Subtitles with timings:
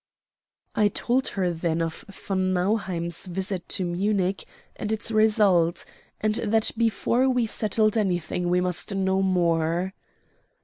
[0.73, 5.85] I told her then of von Nauheim's visit to Munich and its result,
[6.19, 9.93] and that before we settled anything we must know more.